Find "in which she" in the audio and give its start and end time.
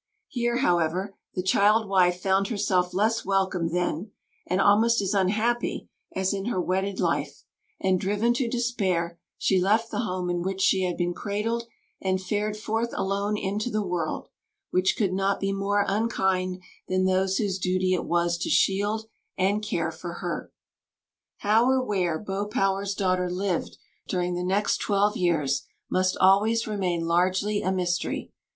10.27-10.85